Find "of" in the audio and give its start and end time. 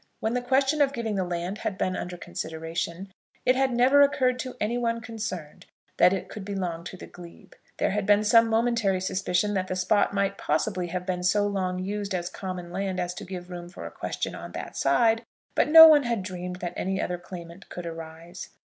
0.81-0.93